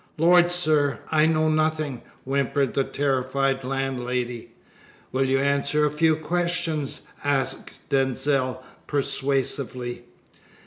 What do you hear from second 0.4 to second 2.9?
sir! I know nothing!" whimpered the